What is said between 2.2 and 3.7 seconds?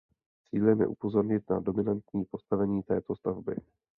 postavení této stavby.